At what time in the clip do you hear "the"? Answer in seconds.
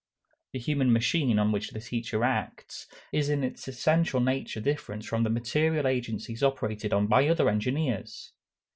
0.53-0.57, 1.69-1.79, 5.21-5.29